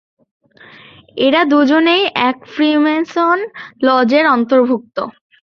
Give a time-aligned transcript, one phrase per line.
[1.17, 3.37] এরা দুজনেই এক ফ্রীমেসন
[3.81, 4.97] লজের অন্তর্ভুক্ত।